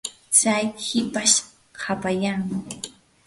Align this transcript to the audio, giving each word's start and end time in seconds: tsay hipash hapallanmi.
tsay 0.35 0.65
hipash 0.85 1.37
hapallanmi. 1.83 2.57